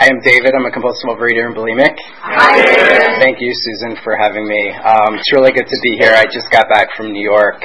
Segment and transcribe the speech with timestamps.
[0.00, 0.56] Hi, I'm David.
[0.56, 1.92] I'm a compulsive overeater and bulimic.
[2.24, 3.20] Hi.
[3.20, 4.72] Thank you, Susan, for having me.
[4.72, 6.16] Um, it's really good to be here.
[6.16, 7.60] I just got back from New York,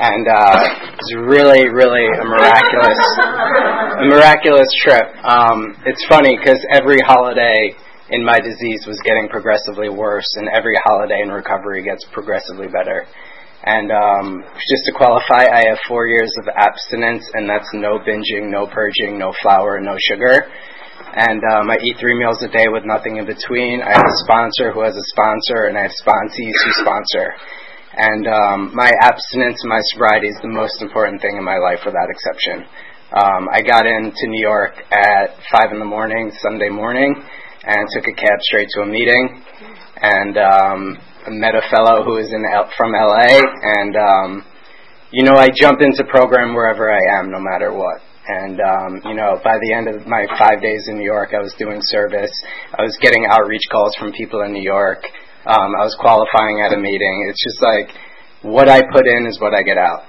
[0.00, 2.96] and uh, it was really, really a miraculous,
[4.00, 5.12] a miraculous trip.
[5.20, 7.76] Um, it's funny because every holiday
[8.16, 13.04] in my disease was getting progressively worse, and every holiday in recovery gets progressively better.
[13.68, 18.48] And um, just to qualify, I have four years of abstinence, and that's no binging,
[18.48, 20.48] no purging, no flour, no sugar
[21.14, 23.80] and um, I eat three meals a day with nothing in between.
[23.80, 27.26] I have a sponsor who has a sponsor, and I have sponsees who sponsor.
[27.96, 32.10] And um, my abstinence, my sobriety is the most important thing in my life, without
[32.10, 32.68] exception.
[33.10, 37.16] Um, I got into New York at five in the morning, Sunday morning,
[37.64, 39.42] and took a cab straight to a meeting,
[40.02, 40.80] and um,
[41.40, 44.44] met a fellow who is in L- from LA, and um,
[45.10, 48.02] you know I jump into program wherever I am, no matter what.
[48.28, 51.40] And um, you know, by the end of my five days in New York, I
[51.40, 52.32] was doing service.
[52.76, 55.00] I was getting outreach calls from people in New York.
[55.48, 57.24] Um, I was qualifying at a meeting.
[57.32, 57.88] It's just like
[58.44, 60.04] what I put in is what I get out.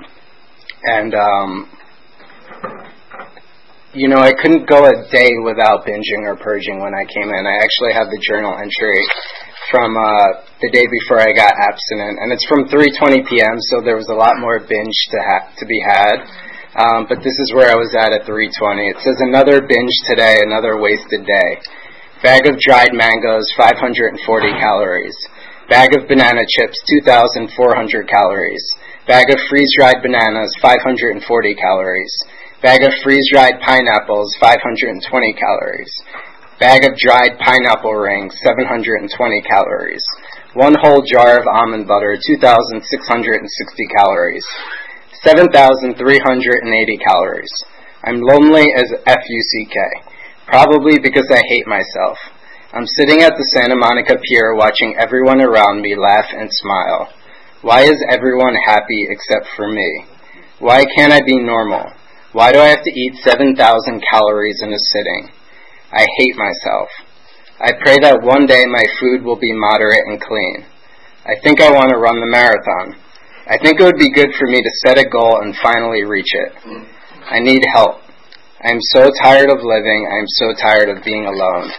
[0.83, 1.71] And um,
[3.93, 7.47] you know, I couldn't go a day without binging or purging when I came in.
[7.47, 8.99] I actually have the journal entry
[9.71, 13.55] from uh, the day before I got abstinent, and it's from 3:20 p.m.
[13.71, 16.48] So there was a lot more binge to ha- to be had.
[16.79, 18.87] Um, but this is where I was at at 3:20.
[18.87, 21.59] It says another binge today, another wasted day.
[22.23, 24.15] Bag of dried mangoes, 540
[24.55, 25.15] calories.
[25.67, 28.63] Bag of banana chips, 2,400 calories.
[29.07, 31.19] Bag of freeze-dried bananas, 540
[31.55, 32.13] calories.
[32.61, 35.91] Bag of freeze-dried pineapples, 520 calories.
[36.59, 39.07] Bag of dried pineapple rings, 720
[39.47, 40.03] calories.
[40.55, 44.45] One whole jar of almond butter, 2,660 calories.
[45.23, 47.51] 7,380 calories.
[48.03, 49.75] I'm lonely as F-U-C-K.
[50.47, 52.17] Probably because I hate myself.
[52.71, 57.11] I'm sitting at the Santa Monica Pier watching everyone around me laugh and smile.
[57.61, 60.05] Why is everyone happy except for me?
[60.59, 61.91] Why can't I be normal?
[62.31, 63.57] Why do I have to eat 7,000
[64.11, 65.33] calories in a sitting?
[65.91, 66.87] I hate myself.
[67.59, 70.63] I pray that one day my food will be moderate and clean.
[71.25, 72.95] I think I want to run the marathon.
[73.49, 76.29] I think it would be good for me to set a goal and finally reach
[76.37, 76.53] it.
[77.25, 77.97] I need help.
[78.61, 80.05] I'm so tired of living.
[80.05, 81.71] I'm so tired of being alone.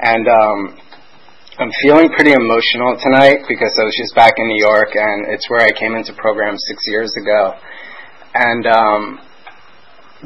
[0.00, 0.58] And um,
[1.58, 5.44] I'm feeling pretty emotional tonight because I was just back in New York and it's
[5.50, 7.60] where I came into program six years ago.
[8.32, 9.20] And um,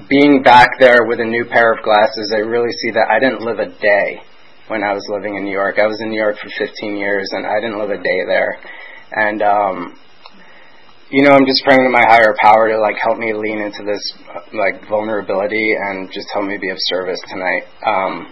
[0.08, 3.42] being back there with a new pair of glasses, I really see that I didn't
[3.42, 4.22] live a day
[4.68, 5.80] when I was living in New York.
[5.82, 8.60] I was in New York for 15 years and I didn't live a day there.
[9.10, 9.98] And um,
[11.10, 13.86] you know, I'm just praying to my higher power to like help me lean into
[13.86, 14.02] this
[14.50, 17.62] like vulnerability and just help me be of service tonight.
[17.86, 18.26] Um,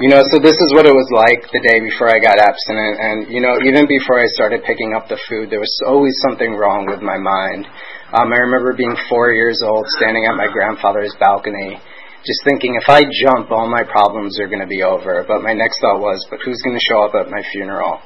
[0.00, 2.98] you know, so this is what it was like the day before I got abstinent,
[2.98, 6.58] and you know, even before I started picking up the food, there was always something
[6.58, 7.70] wrong with my mind.
[8.10, 11.78] Um, I remember being four years old, standing at my grandfather's balcony,
[12.26, 15.22] just thinking, if I jump, all my problems are going to be over.
[15.28, 18.02] But my next thought was, but who's going to show up at my funeral?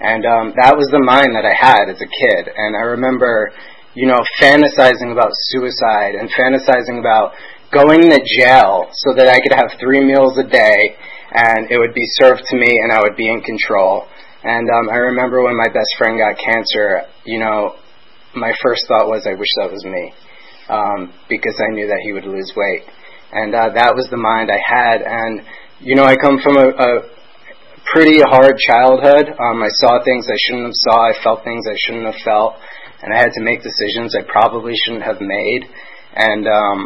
[0.00, 2.52] And um, that was the mind that I had as a kid.
[2.54, 3.52] And I remember,
[3.94, 7.32] you know, fantasizing about suicide and fantasizing about
[7.72, 10.94] going to jail so that I could have three meals a day
[11.34, 14.06] and it would be served to me and I would be in control.
[14.44, 17.74] And um, I remember when my best friend got cancer, you know,
[18.36, 20.12] my first thought was, I wish that was me.
[20.68, 22.84] Um, because I knew that he would lose weight.
[23.32, 25.02] And uh, that was the mind I had.
[25.02, 25.42] And,
[25.80, 26.88] you know, I come from a, a
[27.92, 29.28] pretty hard childhood.
[29.36, 30.96] Um, I saw things I shouldn't have saw.
[31.10, 32.56] I felt things I shouldn't have felt,
[33.02, 35.68] and I had to make decisions I probably shouldn't have made.
[36.16, 36.80] And um,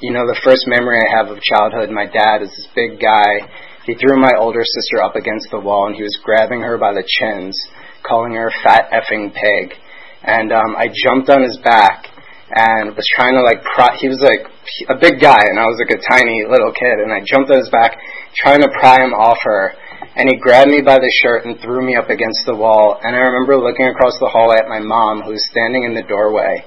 [0.00, 3.46] you know, the first memory I have of childhood, my dad is this big guy.
[3.86, 6.92] He threw my older sister up against the wall, and he was grabbing her by
[6.92, 7.54] the chins,
[8.02, 9.76] calling her a fat effing pig.
[10.24, 12.08] And um, I jumped on his back
[12.48, 13.96] and was trying to like pry.
[14.00, 14.48] He was like
[14.88, 17.60] a big guy, and I was like a tiny little kid, and I jumped on
[17.60, 18.00] his back,
[18.36, 19.76] trying to pry him off her
[20.16, 22.98] and he grabbed me by the shirt and threw me up against the wall.
[23.02, 26.06] And I remember looking across the hallway at my mom, who was standing in the
[26.06, 26.62] doorway,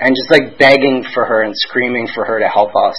[0.00, 2.98] and just like begging for her and screaming for her to help us.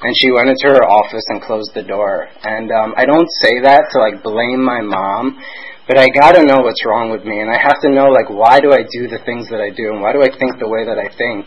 [0.00, 2.28] And she went into her office and closed the door.
[2.44, 5.40] And um, I don't say that to like blame my mom,
[5.86, 8.58] But I gotta know what's wrong with me, and I have to know like why
[8.58, 10.82] do I do the things that I do, and why do I think the way
[10.82, 11.46] that I think.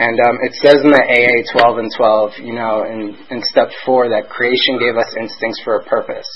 [0.00, 3.70] And um, it says in the AA 12 and 12, you know, in, in step
[3.86, 6.26] four, that creation gave us instincts for a purpose,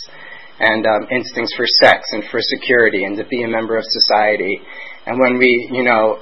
[0.60, 4.60] and um, instincts for sex and for security, and to be a member of society.
[5.06, 6.18] And when we, you know,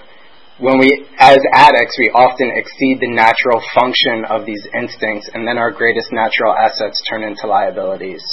[0.59, 0.89] when we,
[1.21, 6.09] as addicts, we often exceed the natural function of these instincts, and then our greatest
[6.13, 8.25] natural assets turn into liabilities.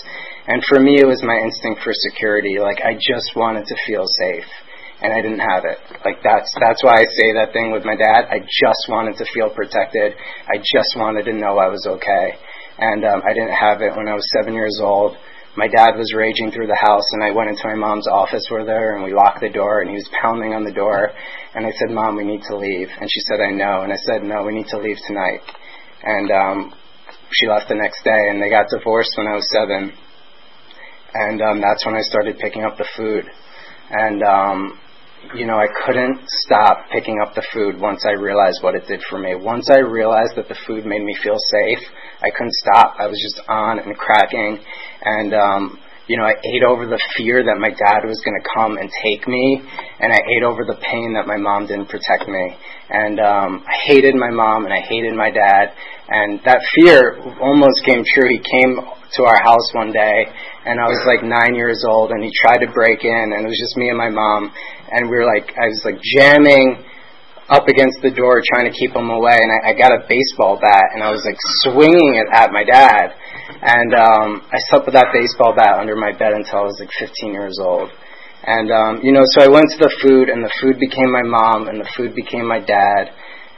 [0.47, 2.59] And for me, it was my instinct for security.
[2.63, 4.47] Like, I just wanted to feel safe,
[5.03, 5.79] and I didn't have it.
[6.07, 8.31] Like, that's, that's why I say that thing with my dad.
[8.31, 10.15] I just wanted to feel protected.
[10.47, 12.39] I just wanted to know I was okay.
[12.79, 15.19] And um, I didn't have it when I was seven years old
[15.55, 18.67] my dad was raging through the house and I went into my mom's office with
[18.67, 21.13] her and we locked the door and he was pounding on the door
[21.53, 22.89] and I said, Mom, we need to leave.
[22.89, 23.85] And she said, I know.
[23.85, 25.45] And I said, no, we need to leave tonight.
[26.01, 26.57] And um,
[27.29, 29.93] she left the next day and they got divorced when I was seven.
[31.13, 33.29] And um, that's when I started picking up the food.
[33.91, 34.79] And um,
[35.35, 39.01] you know, I couldn't stop picking up the food once I realized what it did
[39.09, 39.35] for me.
[39.35, 41.83] Once I realized that the food made me feel safe,
[42.21, 42.95] I couldn't stop.
[42.99, 44.59] I was just on and cracking.
[45.03, 48.45] And, um, you know, I ate over the fear that my dad was going to
[48.53, 49.63] come and take me,
[49.99, 52.45] and I ate over the pain that my mom didn't protect me.
[52.89, 55.71] And um, I hated my mom and I hated my dad,
[56.09, 58.27] and that fear almost came true.
[58.29, 58.83] He came
[59.17, 60.25] to our house one day,
[60.65, 63.49] and I was like nine years old, and he tried to break in, and it
[63.49, 64.49] was just me and my mom,
[64.89, 66.81] and we were like, I was like jamming
[67.49, 70.57] up against the door trying to keep him away, and I, I got a baseball
[70.57, 73.13] bat, and I was like swinging it at my dad,
[73.61, 76.91] and um, I slept with that baseball bat under my bed until I was like
[76.97, 77.91] 15 years old.
[78.43, 81.23] And um, you know, so I went to the food, and the food became my
[81.23, 83.11] mom, and the food became my dad,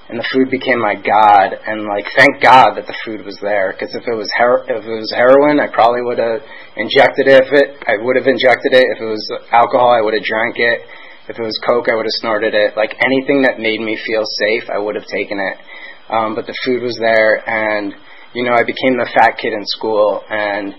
[0.09, 1.57] and the food became my god.
[1.65, 4.85] And like, thank God that the food was there, because if it was her- if
[4.85, 6.41] it was heroin, I probably would have
[6.77, 7.41] injected it.
[7.41, 8.85] If it, I would have injected it.
[8.95, 10.85] If it was alcohol, I would have drank it.
[11.27, 12.77] If it was Coke, I would have snorted it.
[12.77, 15.57] Like anything that made me feel safe, I would have taken it.
[16.13, 17.93] Um, but the food was there, and
[18.37, 20.75] you know, I became the fat kid in school, and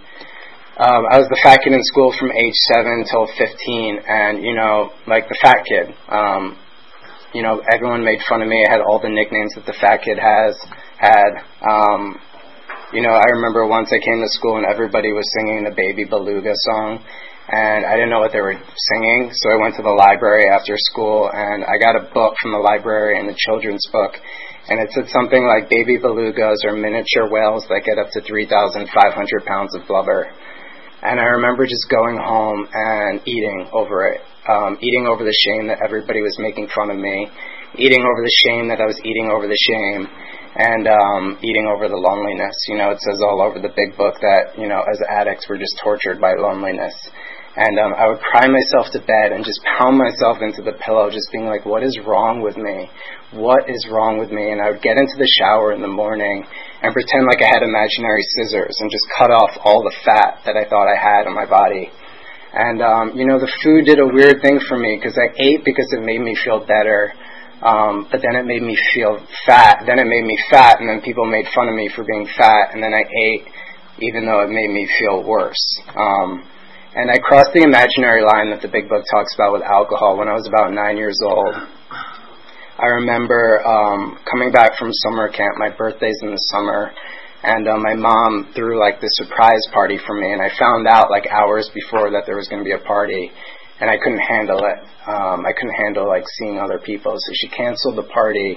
[0.79, 4.55] um, I was the fat kid in school from age seven till fifteen, and you
[4.55, 5.91] know, like the fat kid.
[6.07, 6.59] Um,
[7.37, 8.65] you know, everyone made fun of me.
[8.65, 10.57] I had all the nicknames that the fat kid has
[10.97, 11.45] had.
[11.61, 12.17] Um,
[12.97, 16.09] you know, I remember once I came to school and everybody was singing the Baby
[16.09, 17.05] Beluga song,
[17.53, 20.81] and I didn't know what they were singing, so I went to the library after
[20.91, 24.17] school and I got a book from the library and a children's book,
[24.73, 28.89] and it said something like baby belugas are miniature whales that get up to 3,500
[29.45, 30.33] pounds of blubber.
[31.03, 35.69] And I remember just going home and eating over it, um, eating over the shame
[35.69, 37.29] that everybody was making fun of me,
[37.77, 40.09] eating over the shame that I was eating over the shame,
[40.57, 42.57] and um, eating over the loneliness.
[42.73, 45.61] You know, it says all over the big book that you know, as addicts, we're
[45.61, 46.97] just tortured by loneliness.
[47.57, 51.09] And um, I would cry myself to bed and just pound myself into the pillow,
[51.09, 52.93] just being like, what is wrong with me?
[53.33, 54.53] What is wrong with me?
[54.53, 56.45] And I would get into the shower in the morning
[56.85, 60.53] and pretend like I had imaginary scissors and just cut off all the fat that
[60.53, 61.89] I thought I had on my body.
[62.53, 65.65] And, um, you know, the food did a weird thing for me because I ate
[65.65, 67.17] because it made me feel better.
[67.65, 69.17] Um, but then it made me feel
[69.49, 69.81] fat.
[69.89, 72.77] Then it made me fat, and then people made fun of me for being fat.
[72.77, 73.49] And then I ate,
[74.05, 75.81] even though it made me feel worse.
[75.97, 76.45] Um,
[76.97, 80.33] and I crossed the imaginary line that the big book talks about with alcohol when
[80.33, 81.53] I was about nine years old.
[81.53, 85.61] I remember um, coming back from summer camp.
[85.61, 86.97] My birthday's in the summer,
[87.45, 90.33] and uh, my mom threw like this surprise party for me.
[90.33, 93.29] And I found out like hours before that there was going to be a party,
[93.77, 94.81] and I couldn't handle it.
[95.05, 98.57] Um, I couldn't handle like seeing other people, so she canceled the party.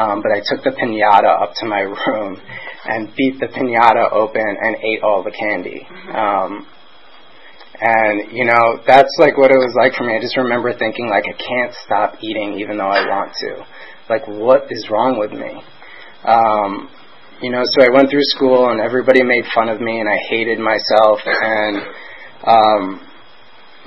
[0.00, 2.40] Um, but I took the pinata up to my room
[2.88, 5.84] and beat the pinata open and ate all the candy.
[6.08, 6.64] Um,
[7.80, 10.12] and, you know, that's like what it was like for me.
[10.12, 13.64] I just remember thinking, like, I can't stop eating even though I want to.
[14.12, 15.64] Like, what is wrong with me?
[16.28, 16.92] Um,
[17.40, 20.18] you know, so I went through school and everybody made fun of me and I
[20.28, 21.24] hated myself.
[21.24, 21.76] And
[22.44, 22.82] um,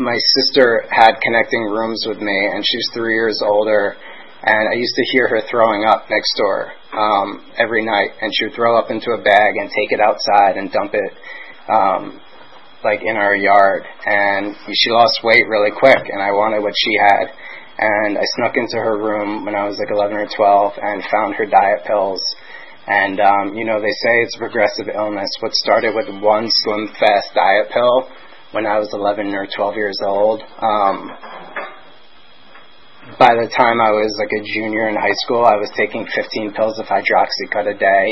[0.01, 3.95] my sister had connecting rooms with me and she's three years older.
[4.41, 8.17] And I used to hear her throwing up next door um, every night.
[8.21, 11.13] And she would throw up into a bag and take it outside and dump it
[11.69, 12.19] um,
[12.83, 16.93] like in our yard, and she lost weight really quick, and I wanted what she
[16.99, 17.31] had.
[17.77, 21.35] And I snuck into her room when I was like 11 or 12 and found
[21.35, 22.21] her diet pills.
[22.85, 25.29] And, um, you know, they say it's a progressive illness.
[25.39, 28.07] What started with one slim fast diet pill
[28.51, 31.09] when I was 11 or 12 years old, um,
[33.19, 36.53] by the time I was like a junior in high school, I was taking 15
[36.53, 38.05] pills of hydroxycut a day.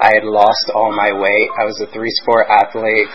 [0.00, 1.48] I had lost all my weight.
[1.56, 3.08] I was a three sport athlete.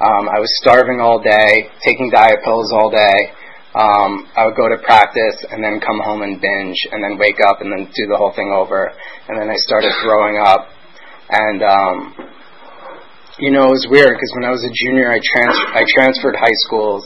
[0.00, 3.18] Um, I was starving all day, taking diet pills all day.
[3.76, 7.40] Um, I would go to practice and then come home and binge, and then wake
[7.44, 8.92] up and then do the whole thing over.
[9.28, 10.68] And then I started throwing up,
[11.28, 11.96] and um,
[13.38, 16.36] you know it was weird because when I was a junior, I trans- I transferred
[16.36, 17.04] high schools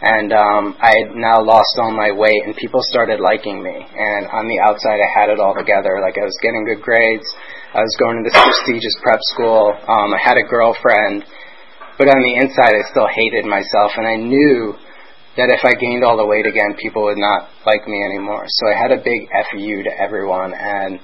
[0.00, 3.76] and um, I had now lost all my weight, and people started liking me.
[3.76, 6.00] And on the outside, I had it all together.
[6.00, 7.28] Like I was getting good grades,
[7.76, 9.76] I was going to this prestigious prep school.
[9.76, 11.22] Um, I had a girlfriend,
[12.00, 14.72] but on the inside, I still hated myself, and I knew
[15.36, 18.48] that if I gained all the weight again, people would not like me anymore.
[18.48, 20.96] So I had a big fu to everyone, and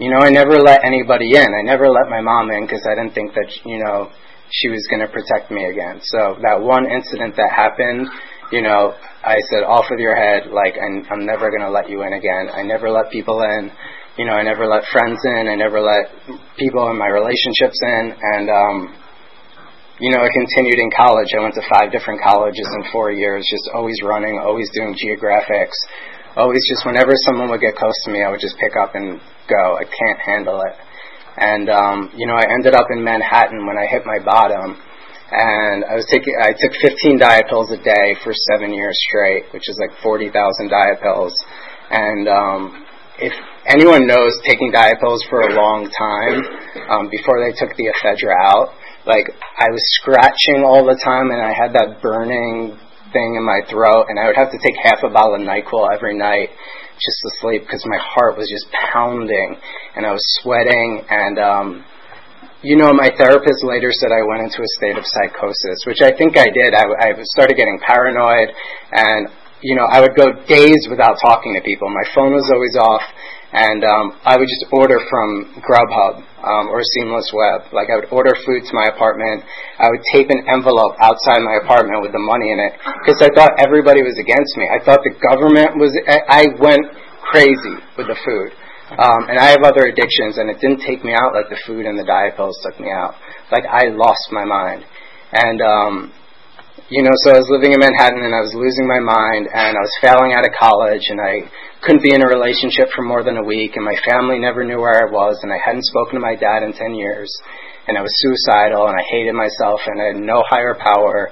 [0.00, 1.44] you know, I never let anybody in.
[1.44, 4.08] I never let my mom in because I didn't think that you know
[4.48, 6.00] she was going to protect me again.
[6.08, 8.08] So that one incident that happened,
[8.48, 11.92] you know, I said, off with your head, like, I'm, I'm never going to let
[11.92, 12.48] you in again.
[12.48, 13.70] I never let people in.
[14.16, 15.46] You know, I never let friends in.
[15.46, 16.10] I never let
[16.56, 18.16] people in my relationships in.
[18.16, 18.99] And, um,
[20.00, 21.28] you know, I continued in college.
[21.36, 25.76] I went to five different colleges in four years, just always running, always doing geographics,
[26.36, 29.20] always just whenever someone would get close to me, I would just pick up and
[29.44, 29.76] go.
[29.76, 30.74] I can't handle it.
[31.36, 34.80] And um, you know, I ended up in Manhattan when I hit my bottom,
[35.30, 39.52] and I was taking I took 15 diet pills a day for seven years straight,
[39.52, 40.32] which is like 40,000
[40.68, 41.36] diet pills.
[41.92, 42.86] And um,
[43.20, 43.36] if
[43.68, 46.40] anyone knows taking diet pills for a long time,
[46.88, 48.72] um, before they took the ephedra out,
[49.06, 49.26] like
[49.58, 52.78] I was scratching all the time, and I had that burning
[53.12, 55.88] thing in my throat, and I would have to take half a bottle of Nyquil
[55.92, 56.50] every night
[57.00, 59.56] just to sleep because my heart was just pounding
[59.96, 61.68] and I was sweating and um
[62.60, 66.12] you know my therapist later said I went into a state of psychosis which I
[66.12, 66.76] think I did.
[66.76, 68.52] I, I started getting paranoid
[68.92, 69.32] and
[69.64, 71.88] you know I would go days without talking to people.
[71.88, 73.04] My phone was always off
[73.52, 77.66] and um, I would just order from Grubhub um, or Seamless Web.
[77.74, 79.42] Like I would order food to my apartment.
[79.78, 83.30] I would tape an envelope outside my apartment with the money in it because I
[83.34, 84.70] thought everybody was against me.
[84.70, 85.90] I thought the government was.
[86.06, 86.86] I, I went
[87.26, 88.54] crazy with the food.
[88.90, 91.86] Um, and I have other addictions, and it didn't take me out like the food
[91.86, 93.14] and the diet pills took me out.
[93.54, 94.82] Like I lost my mind,
[95.30, 96.12] and um,
[96.90, 99.78] you know, so I was living in Manhattan and I was losing my mind and
[99.78, 101.46] I was failing out of college and I
[101.86, 104.82] couldn't be in a relationship for more than a week and my family never knew
[104.82, 107.30] where I was and I hadn't spoken to my dad in 10 years
[107.86, 111.30] and I was suicidal and I hated myself and I had no higher power.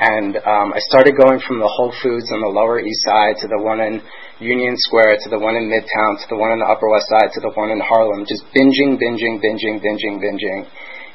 [0.00, 3.46] And um, I started going from the Whole Foods on the Lower East Side to
[3.46, 4.00] the one in
[4.40, 7.28] Union Square to the one in Midtown to the one in the Upper West Side
[7.36, 10.64] to the one in Harlem, just binging, binging, binging, binging, binging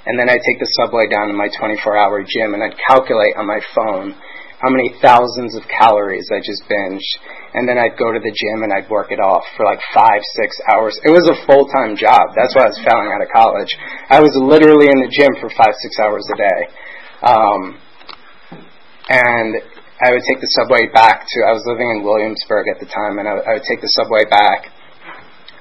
[0.06, 3.48] and then I'd take the subway down to my 24-hour gym, and I'd calculate on
[3.48, 4.16] my phone
[4.60, 7.08] how many thousands of calories I just binged,
[7.56, 10.20] and then I'd go to the gym and I'd work it off for like five,
[10.36, 11.00] six hours.
[11.08, 12.36] It was a full-time job.
[12.36, 13.72] That's why I was failing out of college.
[14.12, 16.62] I was literally in the gym for five, six hours a day.
[17.24, 17.62] Um,
[19.08, 19.52] and
[20.04, 23.20] I would take the subway back to, I was living in Williamsburg at the time,
[23.20, 24.76] and I, I would take the subway back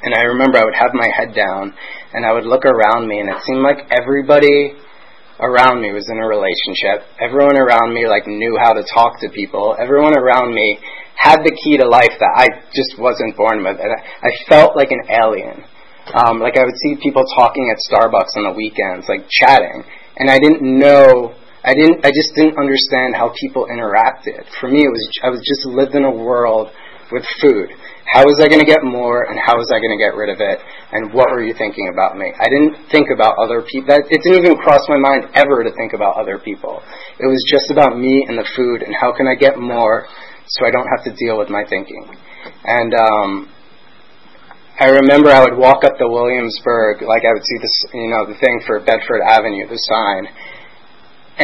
[0.02, 1.74] and I remember I would have my head down
[2.12, 4.74] and I would look around me and it seemed like everybody
[5.40, 7.06] around me was in a relationship.
[7.20, 9.76] Everyone around me like knew how to talk to people.
[9.78, 10.78] Everyone around me
[11.14, 13.78] had the key to life that I just wasn't born with.
[13.78, 15.64] And I, I felt like an alien.
[16.14, 19.84] Um, like I would see people talking at Starbucks on the weekends, like chatting,
[20.16, 21.36] and I didn't know.
[21.60, 22.00] I didn't.
[22.00, 24.48] I just didn't understand how people interacted.
[24.58, 25.04] For me, it was.
[25.22, 26.72] I was just lived in a world
[27.12, 27.68] with food.
[28.08, 30.32] How was I going to get more, and how was I going to get rid
[30.32, 30.56] of it,
[30.96, 32.32] and what were you thinking about me?
[32.40, 33.92] I didn't think about other people.
[33.92, 36.80] It didn't even cross my mind ever to think about other people.
[37.20, 40.08] It was just about me and the food, and how can I get more
[40.48, 42.08] so I don't have to deal with my thinking.
[42.64, 43.30] And um,
[44.80, 48.24] I remember I would walk up the Williamsburg, like I would see this, you know,
[48.24, 50.32] the thing for Bedford Avenue, the sign,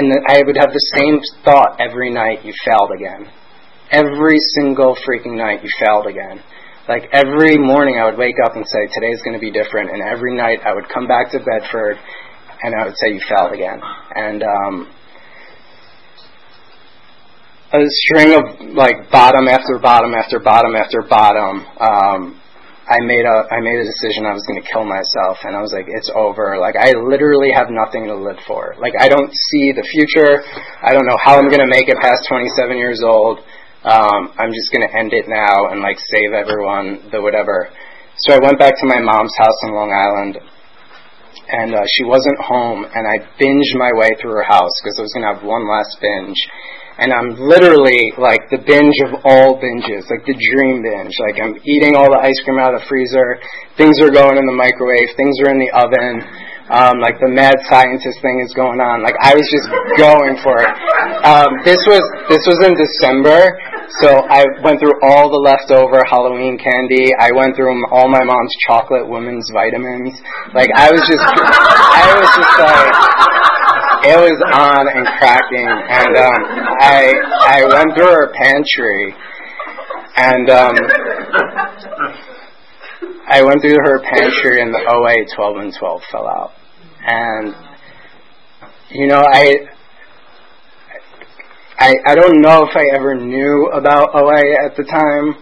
[0.00, 3.28] and I would have the same thought every night: you failed again
[3.91, 6.43] every single freaking night you failed again.
[6.88, 9.91] Like every morning I would wake up and say, today's going to be different.
[9.91, 11.97] And every night I would come back to Bedford
[12.62, 13.81] and I would say, you failed again.
[14.14, 14.88] And, um,
[17.75, 21.67] a string of like bottom after bottom after bottom after bottom.
[21.83, 22.41] Um,
[22.87, 25.61] I made a I made a decision I was going to kill myself, and I
[25.64, 26.61] was like, it's over.
[26.61, 28.76] Like I literally have nothing to live for.
[28.79, 30.45] Like I don't see the future.
[30.85, 33.41] I don't know how I'm going to make it past 27 years old
[33.85, 37.69] um, I'm just going to end it now and like save everyone, the whatever.
[38.25, 40.38] So I went back to my mom's house in Long Island,
[41.53, 45.03] and uh, she wasn't home, and I binged my way through her house because I
[45.03, 46.41] was going to have one last binge.
[46.95, 51.12] And I'm literally like the binge of all binges, like the dream binge.
[51.19, 53.43] Like I'm eating all the ice cream out of the freezer,
[53.75, 56.23] things are going in the microwave, things are in the oven.
[56.64, 59.03] Um, like the mad scientist thing is going on.
[59.05, 59.69] Like I was just
[60.00, 60.73] going for it.
[61.26, 62.00] Um, this was
[62.31, 63.53] this was in December,
[64.00, 67.12] so I went through all the leftover Halloween candy.
[67.19, 70.14] I went through all my mom's chocolate women's vitamins.
[70.55, 72.95] Like I was just, I was just like,
[74.05, 75.69] it was on and cracking.
[75.69, 76.41] And um,
[76.81, 77.12] I
[77.45, 79.14] I went through her pantry,
[80.17, 80.76] and um,
[83.29, 86.53] I went through her pantry, and the OA 12 and 12 fell out.
[87.07, 87.55] And
[88.91, 89.74] you know, I
[91.76, 95.35] I, I don't know if I ever knew about OA at the time,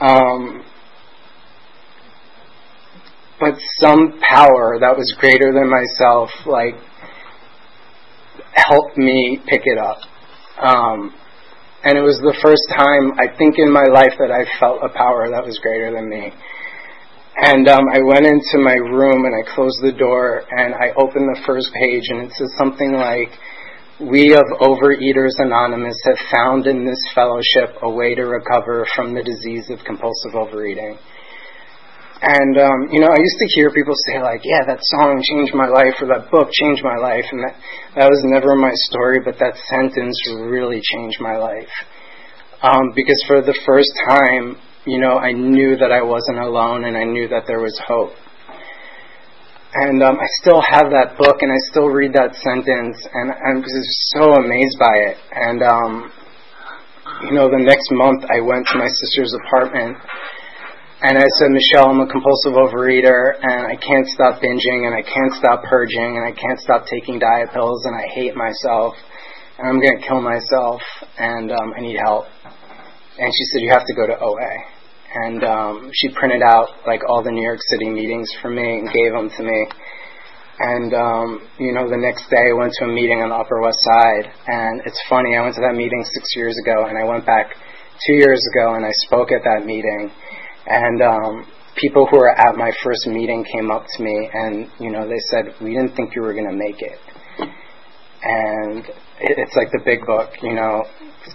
[0.00, 0.64] um,
[3.38, 6.74] but some power that was greater than myself, like,
[8.54, 9.98] helped me pick it up.
[10.58, 11.14] Um,
[11.84, 14.88] and it was the first time, I think, in my life that I felt a
[14.88, 16.32] power that was greater than me.
[17.38, 21.28] And um, I went into my room and I closed the door and I opened
[21.28, 23.30] the first page and it says something like,
[24.00, 29.24] we of Overeaters Anonymous have found in this fellowship a way to recover from the
[29.24, 30.96] disease of compulsive overeating.
[32.22, 35.54] And, um, you know, I used to hear people say, like, yeah, that song changed
[35.54, 37.54] my life, or that book changed my life, and that,
[37.94, 41.70] that was never my story, but that sentence really changed my life.
[42.62, 46.96] Um, because for the first time, you know, I knew that I wasn't alone, and
[46.96, 48.14] I knew that there was hope.
[49.78, 53.62] And um, I still have that book, and I still read that sentence, and I'm
[53.62, 55.16] just so amazed by it.
[55.30, 56.10] And um,
[57.22, 59.94] you know, the next month I went to my sister's apartment,
[60.98, 65.06] and I said, Michelle, I'm a compulsive overeater, and I can't stop binging, and I
[65.06, 68.98] can't stop purging, and I can't stop taking diet pills, and I hate myself,
[69.62, 70.82] and I'm going to kill myself,
[71.22, 72.26] and um, I need help.
[73.14, 74.77] And she said, you have to go to OA
[75.14, 78.88] and um, she printed out like all the New York City meetings for me and
[78.92, 79.66] gave them to me.
[80.58, 83.62] And um, you know, the next day I went to a meeting on the Upper
[83.62, 85.36] West Side, and it's funny.
[85.36, 87.54] I went to that meeting six years ago, and I went back
[88.06, 90.10] two years ago, and I spoke at that meeting,
[90.66, 91.46] and um,
[91.78, 95.22] people who were at my first meeting came up to me, and you know, they
[95.30, 96.98] said, "We didn't think you were going to make it."
[98.18, 98.82] And
[99.20, 100.84] it's like the big book, you know,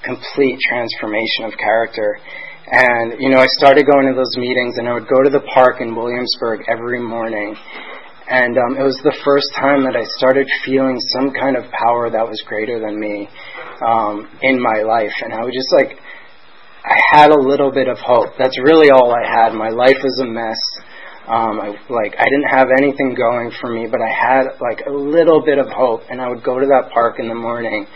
[0.04, 2.20] complete transformation of character.
[2.66, 5.44] And, you know, I started going to those meetings and I would go to the
[5.54, 7.56] park in Williamsburg every morning.
[8.30, 12.08] And um, it was the first time that I started feeling some kind of power
[12.10, 13.28] that was greater than me
[13.84, 15.12] um, in my life.
[15.20, 16.00] And I was just like,
[16.84, 18.36] I had a little bit of hope.
[18.40, 19.52] That's really all I had.
[19.52, 20.60] My life was a mess.
[21.24, 24.92] Um, I like I didn't have anything going for me, but I had like a
[24.92, 27.88] little bit of hope, and I would go to that park in the morning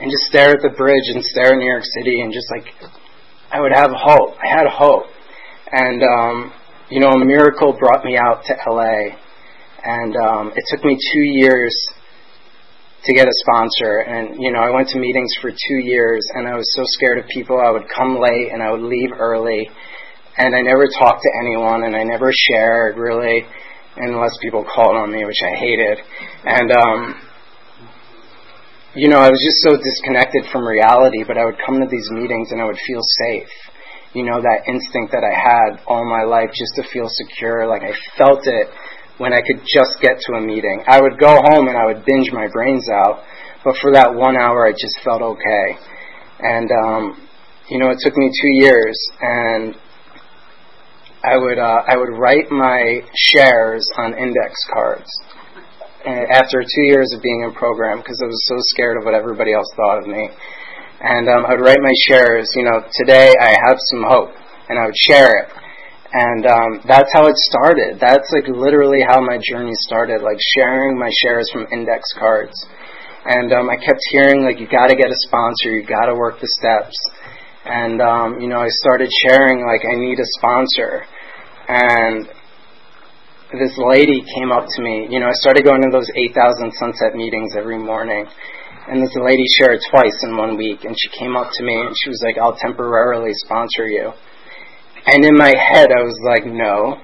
[0.00, 2.66] and just stare at the bridge and stare at New York City and just like
[3.50, 4.36] I would have hope.
[4.36, 5.06] I had hope.
[5.72, 6.52] And, um,
[6.90, 9.16] you know, a miracle brought me out to LA.
[9.84, 11.72] And um, it took me two years
[13.04, 14.04] to get a sponsor.
[14.04, 17.18] And, you know, I went to meetings for two years and I was so scared
[17.18, 17.58] of people.
[17.58, 19.70] I would come late and I would leave early.
[20.36, 23.46] And I never talked to anyone and I never shared really
[23.96, 25.98] unless people called on me, which I hated.
[26.44, 27.27] And, um,
[28.94, 32.08] you know, I was just so disconnected from reality, but I would come to these
[32.10, 33.52] meetings and I would feel safe.
[34.14, 37.82] You know, that instinct that I had all my life just to feel secure, like
[37.84, 38.72] I felt it
[39.18, 40.82] when I could just get to a meeting.
[40.88, 43.20] I would go home and I would binge my brains out,
[43.62, 45.66] but for that one hour I just felt okay.
[46.40, 47.28] And, um,
[47.68, 49.76] you know, it took me two years and
[51.22, 55.10] I would, uh, I would write my shares on index cards
[56.06, 59.52] after two years of being in program because I was so scared of what everybody
[59.52, 60.30] else thought of me.
[61.00, 64.30] And um, I would write my shares, you know, today I have some hope,
[64.68, 65.48] and I would share it.
[66.10, 68.00] And um, that's how it started.
[68.00, 72.56] That's like literally how my journey started, like sharing my shares from index cards.
[73.26, 76.14] And um, I kept hearing like you got to get a sponsor, you got to
[76.14, 76.96] work the steps.
[77.64, 81.04] And um, you know, I started sharing like I need a sponsor.
[81.68, 82.26] And
[83.56, 85.08] this lady came up to me.
[85.08, 88.28] You know, I started going to those 8,000 sunset meetings every morning.
[88.88, 90.84] And this lady shared twice in one week.
[90.84, 94.12] And she came up to me and she was like, I'll temporarily sponsor you.
[95.06, 97.00] And in my head, I was like, no.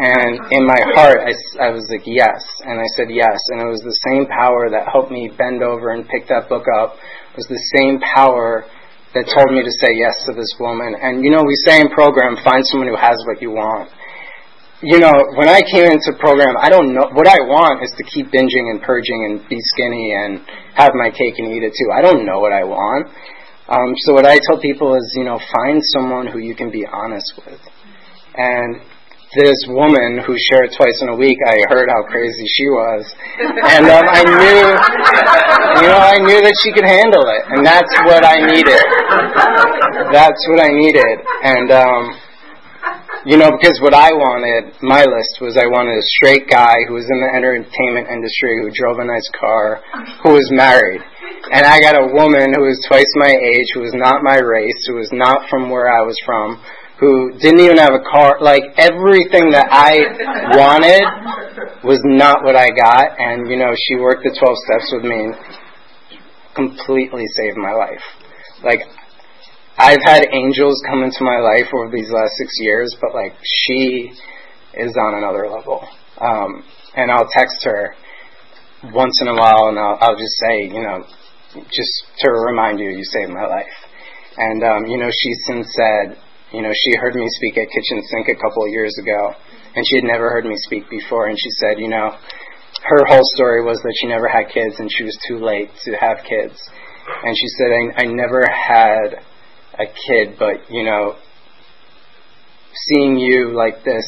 [0.00, 2.40] And in my heart, I, I was like, yes.
[2.64, 3.36] And I said yes.
[3.52, 6.64] And it was the same power that helped me bend over and pick that book
[6.80, 6.96] up.
[6.96, 8.64] It was the same power
[9.12, 10.96] that told me to say yes to this woman.
[10.96, 13.92] And you know, we say in program, find someone who has what you want
[14.82, 18.04] you know, when I came into program, I don't know what I want is to
[18.06, 20.38] keep binging and purging and be skinny and
[20.78, 21.90] have my cake and eat it too.
[21.90, 23.10] I don't know what I want.
[23.66, 26.86] Um, so what I tell people is, you know, find someone who you can be
[26.86, 27.58] honest with.
[28.38, 28.80] And
[29.34, 33.02] this woman who shared twice in a week, I heard how crazy she was,
[33.36, 34.62] and um, I knew,
[35.82, 38.80] you know, I knew that she could handle it, and that's what I needed.
[40.16, 42.16] That's what I needed, and um,
[43.26, 46.94] you know, because what I wanted, my list was I wanted a straight guy who
[46.94, 49.82] was in the entertainment industry, who drove a nice car,
[50.22, 51.02] who was married,
[51.50, 54.78] and I got a woman who was twice my age, who was not my race,
[54.86, 56.60] who was not from where I was from
[56.98, 58.38] who didn't even have a car.
[58.40, 60.02] Like everything that I
[60.58, 61.02] wanted
[61.84, 63.14] was not what I got.
[63.18, 65.34] And, you know, she worked the 12 steps with me and
[66.54, 68.02] completely saved my life.
[68.64, 68.82] Like,
[69.78, 74.10] I've had angels come into my life over these last six years, but like, she
[74.74, 75.86] is on another level.
[76.18, 76.64] Um,
[76.96, 77.94] and I'll text her
[78.92, 81.06] once in a while and I'll, I'll just say, you know,
[81.70, 83.78] just to remind you, you saved my life.
[84.36, 86.18] And, um, you know, she since said,
[86.52, 89.34] you know, she heard me speak at Kitchen Sink a couple of years ago,
[89.74, 92.16] and she had never heard me speak before, and she said, you know,
[92.84, 95.92] her whole story was that she never had kids and she was too late to
[96.00, 96.56] have kids.
[97.24, 99.24] And she said, I, I never had
[99.78, 101.14] a kid, but, you know,
[102.86, 104.04] seeing you like this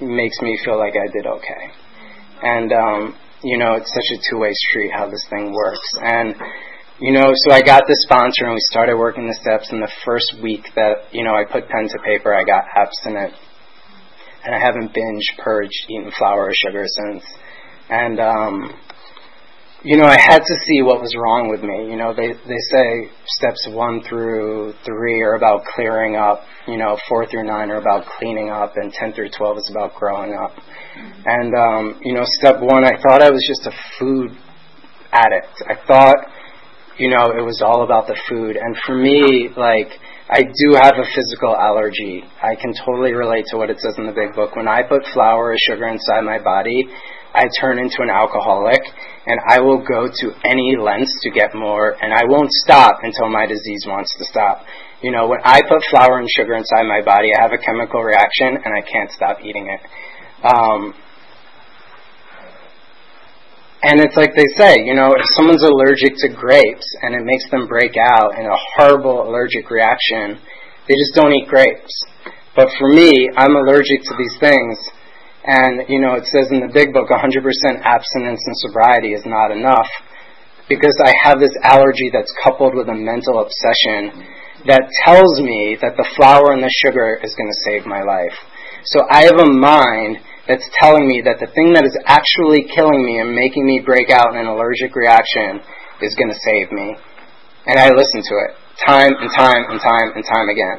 [0.00, 1.64] makes me feel like I did okay.
[2.42, 5.88] And, um, you know, it's such a two-way street how this thing works.
[6.02, 6.34] And,
[7.00, 9.70] you know, so I got the sponsor and we started working the steps.
[9.72, 13.34] And the first week that, you know, I put pen to paper, I got abstinent.
[14.44, 17.24] And I haven't binge, purged, eaten flour or sugar since.
[17.88, 18.74] And, um,
[19.84, 21.90] you know, I had to see what was wrong with me.
[21.90, 26.96] You know, they, they say steps one through three are about clearing up, you know,
[27.08, 30.52] four through nine are about cleaning up, and ten through twelve is about growing up.
[31.26, 34.30] And, um, you know, step one, I thought I was just a food
[35.12, 35.62] addict.
[35.66, 36.30] I thought
[36.98, 38.56] you know, it was all about the food.
[38.56, 39.88] And for me, like,
[40.28, 42.22] I do have a physical allergy.
[42.40, 44.56] I can totally relate to what it says in the big book.
[44.56, 46.86] When I put flour or sugar inside my body,
[47.34, 48.82] I turn into an alcoholic
[49.26, 53.28] and I will go to any lengths to get more and I won't stop until
[53.28, 54.64] my disease wants to stop.
[55.02, 58.02] You know, when I put flour and sugar inside my body, I have a chemical
[58.02, 59.80] reaction and I can't stop eating it.
[60.44, 60.94] Um,
[63.82, 67.50] and it's like they say, you know, if someone's allergic to grapes and it makes
[67.50, 70.38] them break out in a horrible allergic reaction,
[70.86, 71.90] they just don't eat grapes.
[72.54, 74.78] But for me, I'm allergic to these things.
[75.44, 77.18] And, you know, it says in the big book 100%
[77.82, 79.90] abstinence and sobriety is not enough
[80.68, 84.22] because I have this allergy that's coupled with a mental obsession
[84.70, 88.34] that tells me that the flour and the sugar is going to save my life.
[88.86, 93.02] So I have a mind that's telling me that the thing that is actually killing
[93.02, 95.58] me and making me break out in an allergic reaction
[96.02, 96.94] is going to save me.
[97.66, 98.52] And I listen to it
[98.86, 100.78] time and time and time and time again.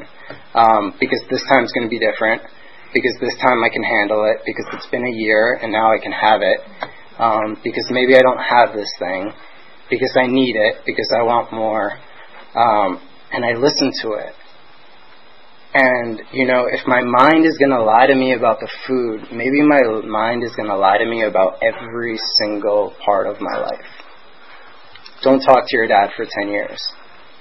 [0.55, 2.41] Um, because this time is going to be different.
[2.93, 4.41] Because this time I can handle it.
[4.45, 6.59] Because it's been a year and now I can have it.
[7.17, 9.31] Um, because maybe I don't have this thing.
[9.89, 10.85] Because I need it.
[10.85, 11.91] Because I want more.
[12.55, 13.01] Um,
[13.31, 14.33] and I listen to it.
[15.73, 19.21] And, you know, if my mind is going to lie to me about the food,
[19.31, 23.57] maybe my mind is going to lie to me about every single part of my
[23.57, 23.89] life.
[25.23, 26.79] Don't talk to your dad for 10 years.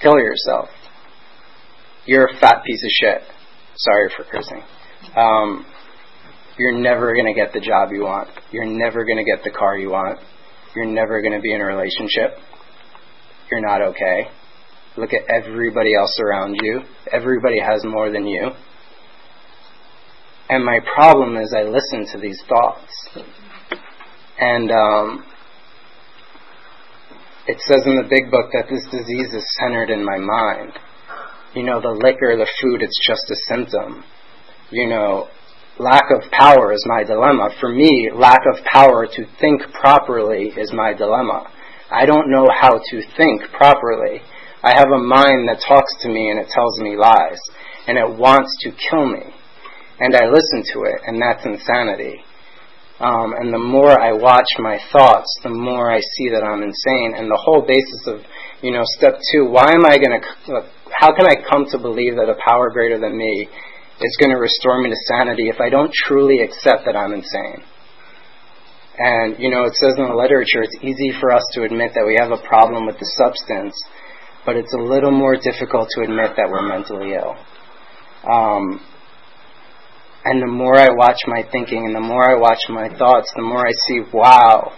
[0.01, 0.69] Kill yourself.
[2.05, 3.21] You're a fat piece of shit.
[3.75, 4.63] Sorry for cursing.
[5.15, 5.65] Um,
[6.57, 8.29] you're never going to get the job you want.
[8.51, 10.19] You're never going to get the car you want.
[10.75, 12.37] You're never going to be in a relationship.
[13.49, 14.27] You're not okay.
[14.97, 16.81] Look at everybody else around you.
[17.11, 18.51] Everybody has more than you.
[20.49, 22.91] And my problem is I listen to these thoughts.
[24.39, 25.25] And um,
[27.47, 30.73] it says in the big book that this disease is centered in my mind.
[31.55, 34.03] You know, the liquor, the food, it's just a symptom.
[34.73, 35.27] You know,
[35.77, 37.49] lack of power is my dilemma.
[37.59, 41.45] For me, lack of power to think properly is my dilemma.
[41.91, 44.21] I don't know how to think properly.
[44.63, 47.37] I have a mind that talks to me and it tells me lies,
[47.85, 49.21] and it wants to kill me.
[49.99, 52.23] And I listen to it, and that's insanity.
[52.99, 57.13] Um, and the more I watch my thoughts, the more I see that I'm insane.
[57.15, 58.21] And the whole basis of,
[58.63, 60.65] you know, step two, why am I going to,
[60.97, 63.49] how can I come to believe that a power greater than me
[64.01, 67.63] is going to restore me to sanity if I don't truly accept that I'm insane?
[68.97, 72.05] And, you know, it says in the literature, it's easy for us to admit that
[72.05, 73.73] we have a problem with the substance,
[74.45, 77.33] but it's a little more difficult to admit that we're mentally ill.
[78.29, 78.79] Um,
[80.25, 83.41] and the more I watch my thinking and the more I watch my thoughts, the
[83.41, 84.73] more I see, wow,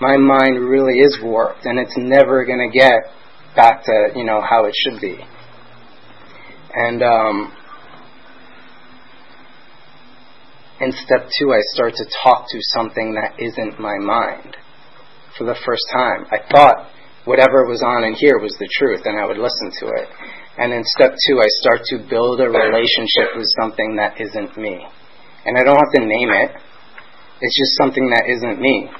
[0.00, 2.92] my mind really is warped and it's never going to get
[3.54, 5.16] back to, you know, how it should be.
[6.74, 7.52] And, um,
[10.80, 14.56] In step two, I start to talk to something that isn't my mind
[15.38, 16.26] for the first time.
[16.34, 16.90] I thought
[17.24, 20.08] whatever was on in here was the truth and I would listen to it.
[20.58, 24.82] And in step two, I start to build a relationship with something that isn't me.
[25.46, 26.50] And I don't have to name it.
[27.40, 28.90] It's just something that isn't me.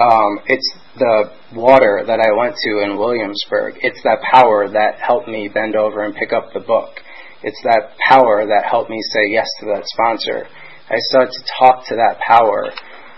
[0.00, 0.64] Um, it's
[0.96, 3.76] the water that I went to in Williamsburg.
[3.84, 7.04] It's that power that helped me bend over and pick up the book.
[7.42, 10.48] It's that power that helped me say yes to that sponsor.
[10.92, 12.68] I start to talk to that power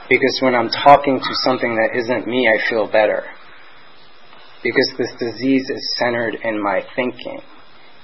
[0.08, 3.24] because when I'm talking to something that isn't me, I feel better.
[4.62, 7.42] Because this disease is centered in my thinking.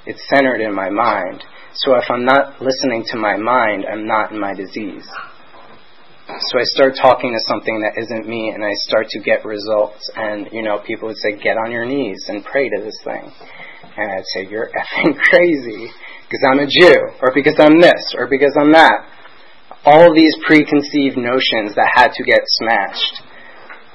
[0.06, 1.44] It's centered in my mind.
[1.74, 5.06] So if I'm not listening to my mind, I'm not in my disease.
[6.26, 10.02] So I start talking to something that isn't me and I start to get results.
[10.16, 13.22] And, you know, people would say, get on your knees and pray to this thing.
[13.22, 15.94] And I'd say, you're effing crazy
[16.26, 19.19] because I'm a Jew or because I'm this or because I'm that.
[19.84, 23.22] All these preconceived notions that had to get smashed.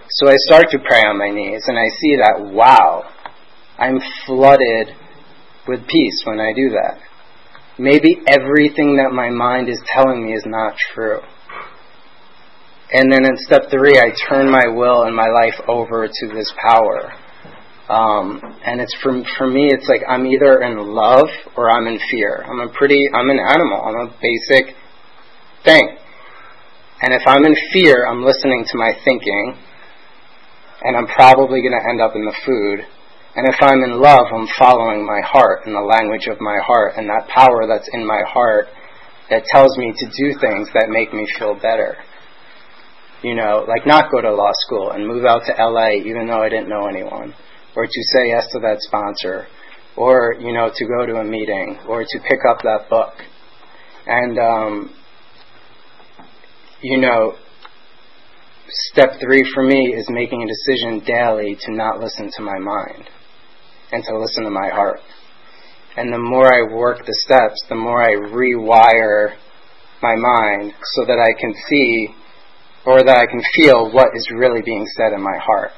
[0.10, 3.04] So I start to pray on my knees and I see that, wow,
[3.78, 4.96] I'm flooded
[5.68, 7.00] with peace when I do that.
[7.78, 11.20] Maybe everything that my mind is telling me is not true.
[12.94, 16.52] And then in step three, I turn my will and my life over to this
[16.62, 17.12] power.
[17.90, 22.00] Um, and it's for for me, it's like I'm either in love or I'm in
[22.10, 22.44] fear.
[22.48, 23.82] I'm a pretty, I'm an animal.
[23.82, 24.76] I'm a basic
[25.66, 25.98] thing.
[27.02, 29.58] And if I'm in fear, I'm listening to my thinking,
[30.84, 32.86] and I'm probably going to end up in the food.
[33.36, 36.94] And if I'm in love, I'm following my heart and the language of my heart
[36.96, 38.68] and that power that's in my heart
[39.30, 41.98] that tells me to do things that make me feel better
[43.26, 46.44] you know, like not go to law school and move out to LA even though
[46.44, 47.34] I didn't know anyone,
[47.76, 49.48] or to say yes to that sponsor,
[49.98, 53.14] or, you know, to go to a meeting, or to pick up that book.
[54.06, 54.94] And, um,
[56.86, 57.34] you know,
[58.92, 63.10] step three for me is making a decision daily to not listen to my mind
[63.92, 65.00] and to listen to my heart.
[65.98, 69.34] And the more I work the steps, the more I rewire
[70.04, 72.10] my mind so that I can see
[72.86, 75.72] or that I can feel what is really being said in my heart.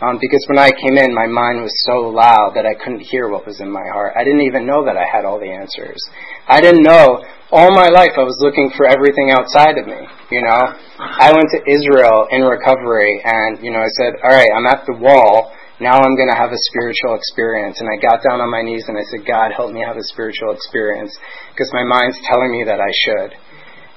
[0.00, 3.28] Um, because when I came in, my mind was so loud that I couldn't hear
[3.28, 4.14] what was in my heart.
[4.14, 5.98] I didn't even know that I had all the answers.
[6.46, 7.24] I didn't know.
[7.52, 10.00] All my life I was looking for everything outside of me,
[10.32, 10.72] you know.
[10.96, 14.96] I went to Israel in recovery and, you know, I said, alright, I'm at the
[14.96, 15.52] wall.
[15.76, 17.84] Now I'm going to have a spiritual experience.
[17.84, 20.06] And I got down on my knees and I said, God, help me have a
[20.16, 21.12] spiritual experience
[21.52, 23.36] because my mind's telling me that I should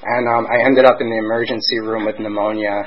[0.05, 2.83] and um, I ended up in the emergency room with pneumonia,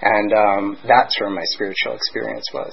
[0.00, 2.72] and um, that's where my spiritual experience was.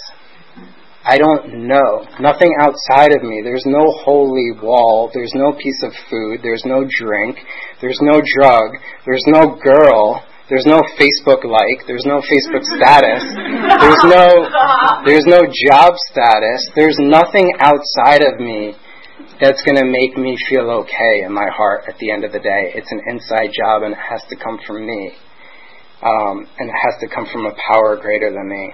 [1.03, 2.05] I don't know.
[2.19, 3.41] Nothing outside of me.
[3.43, 5.09] There's no holy wall.
[5.13, 6.41] There's no piece of food.
[6.43, 7.37] There's no drink.
[7.81, 8.75] There's no drug.
[9.05, 10.23] There's no girl.
[10.49, 11.87] There's no Facebook like.
[11.87, 13.23] There's no Facebook status.
[13.23, 14.49] There's no,
[15.05, 16.67] there's no job status.
[16.75, 18.75] There's nothing outside of me
[19.39, 22.39] that's going to make me feel okay in my heart at the end of the
[22.39, 22.73] day.
[22.75, 25.11] It's an inside job and it has to come from me.
[26.01, 28.73] Um, and it has to come from a power greater than me.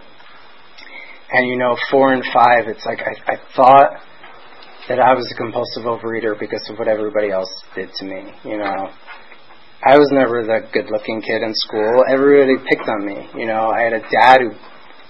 [1.36, 4.00] And you know, four and five, it's like I, I thought
[4.88, 8.32] that I was a compulsive overeater because of what everybody else did to me.
[8.46, 8.88] You know,
[9.84, 12.08] I was never the good looking kid in school.
[12.08, 13.28] Everybody picked on me.
[13.36, 14.56] You know, I had a dad who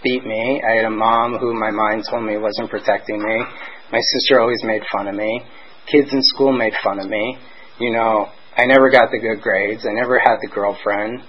[0.02, 0.64] beat me.
[0.66, 3.46] I had a mom who my mind told me wasn't protecting me.
[3.92, 5.46] My sister always made fun of me.
[5.86, 7.38] Kids in school made fun of me.
[7.80, 9.86] You know, I never got the good grades.
[9.86, 11.22] I never had the girlfriend.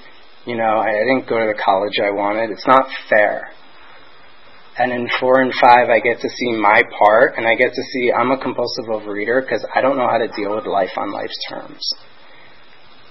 [0.47, 2.49] You know, I didn't go to the college I wanted.
[2.49, 3.53] It's not fair.
[4.79, 7.83] And in four and five, I get to see my part, and I get to
[7.93, 11.13] see I'm a compulsive overeater because I don't know how to deal with life on
[11.13, 11.81] life's terms.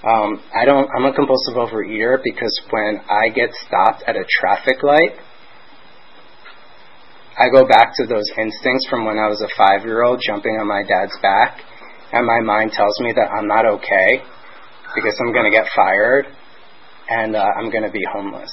[0.06, 0.88] Um, I don't.
[0.94, 5.18] I'm a compulsive overeater because when I get stopped at a traffic light,
[7.36, 10.56] I go back to those instincts from when I was a five year old jumping
[10.60, 11.60] on my dad's back,
[12.12, 14.22] and my mind tells me that I'm not okay
[14.94, 16.26] because I'm going to get fired
[17.08, 18.50] and uh, I'm going to be homeless.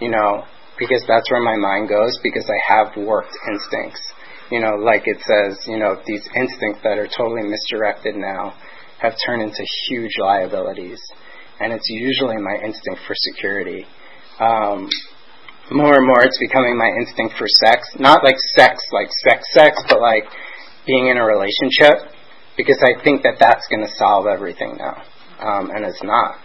[0.00, 0.44] You know,
[0.78, 4.00] because that's where my mind goes because I have worked instincts.
[4.50, 8.54] You know, like it says, you know, these instincts that are totally misdirected now
[9.00, 11.00] have turned into huge liabilities.
[11.58, 13.84] And it's usually my instinct for security.
[14.38, 14.88] Um,
[15.70, 17.88] more and more it's becoming my instinct for sex.
[17.98, 20.24] Not like sex, like sex, sex, but like
[20.86, 22.14] being in a relationship
[22.56, 25.02] because I think that that's going to solve everything now.
[25.40, 26.38] Um, and it's not.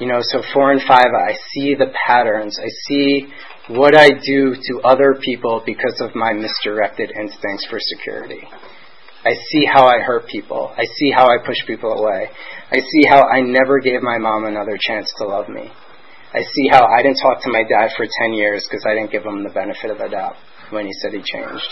[0.00, 2.58] You know, so four and five, I see the patterns.
[2.58, 3.26] I see
[3.68, 8.42] what I do to other people because of my misdirected instincts for security.
[9.24, 10.72] I see how I hurt people.
[10.76, 12.28] I see how I push people away.
[12.72, 15.70] I see how I never gave my mom another chance to love me.
[16.34, 19.12] I see how I didn't talk to my dad for 10 years because I didn't
[19.12, 20.34] give him the benefit of the doubt
[20.70, 21.68] when he said he changed.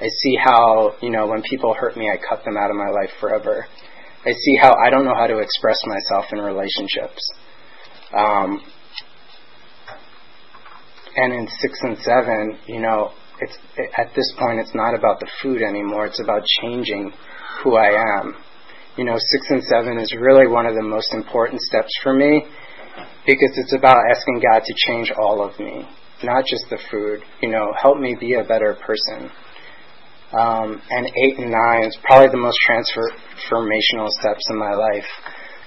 [0.00, 2.88] I see how, you know, when people hurt me, I cut them out of my
[2.88, 3.66] life forever.
[4.26, 7.22] I see how I don't know how to express myself in relationships.
[8.12, 8.62] Um,
[11.16, 13.56] and in six and seven, you know, it's
[13.98, 16.06] at this point it's not about the food anymore.
[16.06, 17.12] It's about changing
[17.62, 18.34] who I am.
[18.96, 22.44] You know, six and seven is really one of the most important steps for me
[23.26, 25.86] because it's about asking God to change all of me,
[26.24, 27.20] not just the food.
[27.40, 29.30] You know, help me be a better person.
[30.32, 35.08] Um, and eight and nine is probably the most transformational steps in my life.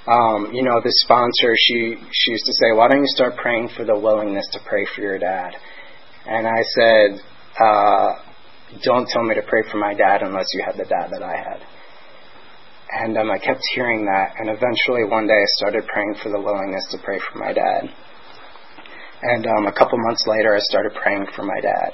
[0.07, 3.69] Um, you know, the sponsor, she she used to say, "Why don't you start praying
[3.75, 5.55] for the willingness to pray for your dad?"
[6.25, 7.21] And I said,
[7.59, 8.13] uh,
[8.83, 11.35] don't tell me to pray for my dad unless you have the dad that I
[11.35, 11.59] had.
[13.03, 16.39] And um, I kept hearing that, and eventually one day I started praying for the
[16.39, 17.89] willingness to pray for my dad.
[19.23, 21.91] And um, a couple months later, I started praying for my dad.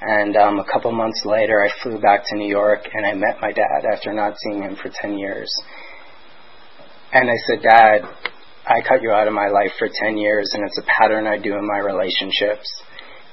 [0.00, 3.40] And um, a couple months later, I flew back to New York and I met
[3.40, 5.52] my dad after not seeing him for 10 years.
[7.12, 8.00] And I said, Dad,
[8.66, 11.38] I cut you out of my life for 10 years, and it's a pattern I
[11.38, 12.68] do in my relationships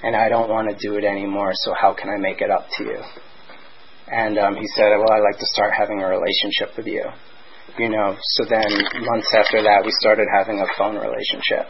[0.04, 2.68] and I don't want to do it anymore, so how can I make it up
[2.78, 3.02] to you?
[4.08, 7.04] And um, he said, Well, I'd like to start having a relationship with you.
[7.78, 8.70] You know, so then
[9.06, 11.68] months after that, we started having a phone relationship.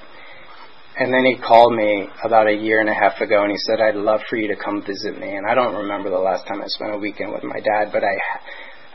[0.99, 3.79] And then he called me about a year and a half ago and he said,
[3.79, 5.35] I'd love for you to come visit me.
[5.35, 8.03] And I don't remember the last time I spent a weekend with my dad, but
[8.03, 8.15] I,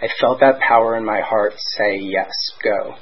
[0.05, 2.33] I felt that power in my heart say, yes,
[2.65, 2.97] go.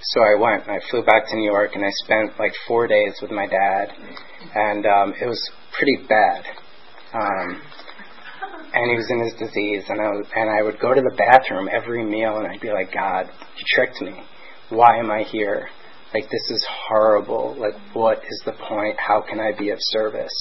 [0.00, 0.68] So I went.
[0.68, 3.92] I flew back to New York and I spent like four days with my dad,
[4.54, 6.44] and um, it was pretty bad.
[7.12, 7.62] Um,
[8.74, 11.14] and he was in his disease, and I was, and I would go to the
[11.16, 14.22] bathroom every meal, and I'd be like, God, you tricked me.
[14.70, 15.68] Why am I here?
[16.14, 17.56] Like this is horrible.
[17.58, 18.98] Like what is the point?
[18.98, 20.34] How can I be of service?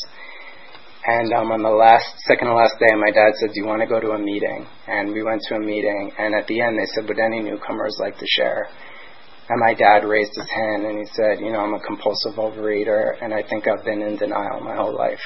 [1.03, 3.81] And um, on the last, second to last day, my dad said, "Do you want
[3.81, 6.77] to go to a meeting?" And we went to a meeting, and at the end,
[6.77, 8.69] they said, "Would any newcomers like to share?"
[9.51, 13.19] And my dad raised his hand and he said, You know, I'm a compulsive overeater
[13.21, 15.19] and I think I've been in denial my whole life.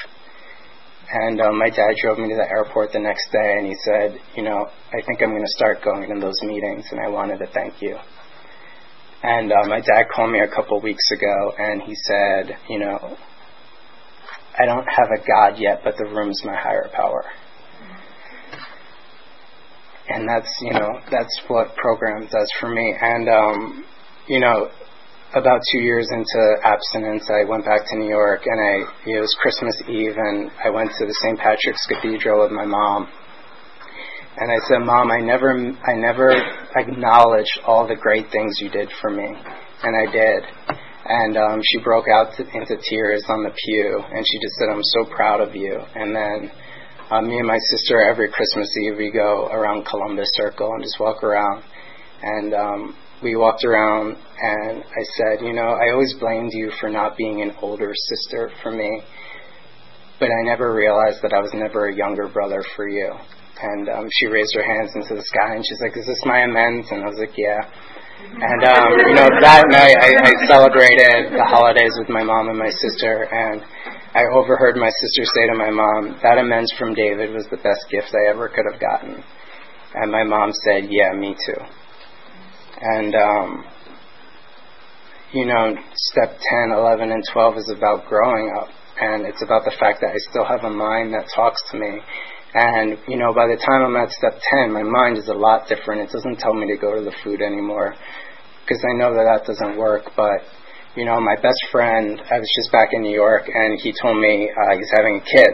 [1.08, 4.18] And um, my dad drove me to the airport the next day and he said,
[4.34, 7.38] You know, I think I'm going to start going in those meetings and I wanted
[7.38, 7.96] to thank you.
[9.22, 13.16] And uh, my dad called me a couple weeks ago and he said, You know,
[14.58, 17.24] I don't have a God yet, but the room's my higher power.
[20.08, 22.94] And that's, you know, that's what program does for me.
[23.00, 23.84] And, um,
[24.28, 24.70] you know,
[25.34, 29.36] about two years into abstinence, I went back to New York, and I it was
[29.40, 31.38] Christmas Eve, and I went to the St.
[31.38, 33.08] Patrick's Cathedral with my mom.
[34.38, 36.30] And I said, "Mom, I never, I never
[36.76, 40.42] acknowledged all the great things you did for me, and I did."
[41.08, 44.68] And um, she broke out to, into tears on the pew, and she just said,
[44.68, 46.50] "I'm so proud of you." And then
[47.10, 51.00] uh, me and my sister, every Christmas Eve, we go around Columbus Circle and just
[51.00, 51.62] walk around,
[52.22, 56.90] and um, we walked around and I said, you know, I always blamed you for
[56.90, 59.02] not being an older sister for me,
[60.20, 63.14] but I never realized that I was never a younger brother for you.
[63.56, 66.44] And um, she raised her hands into the sky and she's like, is this my
[66.44, 66.92] amends?
[66.92, 67.64] And I was like, yeah.
[68.20, 72.58] And, um, you know, that night I, I celebrated the holidays with my mom and
[72.58, 73.64] my sister and
[74.16, 77.84] I overheard my sister say to my mom, that amends from David was the best
[77.90, 79.22] gift I ever could have gotten.
[79.94, 81.60] And my mom said, yeah, me too.
[82.80, 83.64] And, um,
[85.32, 85.76] you know,
[86.12, 88.68] step 10, 11, and 12 is about growing up.
[88.98, 92.00] And it's about the fact that I still have a mind that talks to me.
[92.56, 95.68] And, you know, by the time I'm at step 10, my mind is a lot
[95.68, 96.08] different.
[96.08, 97.92] It doesn't tell me to go to the food anymore
[98.64, 100.16] because I know that that doesn't work.
[100.16, 100.40] But,
[100.96, 104.16] you know, my best friend, I was just back in New York and he told
[104.16, 105.52] me uh, he's having a kid.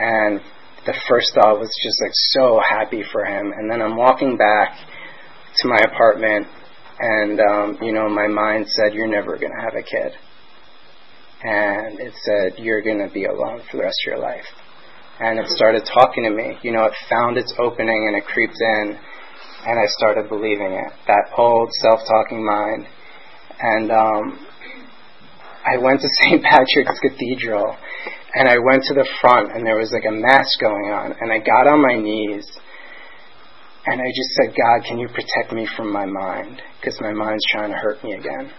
[0.00, 0.40] And
[0.86, 3.52] the first thought was just like so happy for him.
[3.52, 4.72] And then I'm walking back
[5.60, 6.46] to my apartment,
[6.98, 10.12] and um, you know, my mind said, "You're never going to have a kid,"
[11.42, 14.46] and it said, "You're going to be alone for the rest of your life."
[15.20, 16.58] And it started talking to me.
[16.62, 18.96] You know, it found its opening and it creeped in,
[19.66, 20.92] and I started believing it.
[21.06, 22.86] That old self-talking mind,
[23.60, 24.46] and um,
[25.66, 26.42] I went to St.
[26.42, 27.76] Patrick's Cathedral,
[28.34, 31.32] and I went to the front, and there was like a mass going on, and
[31.32, 32.46] I got on my knees
[33.88, 36.60] and I just said, God, can you protect me from my mind?
[36.78, 38.52] Because my mind's trying to hurt me again.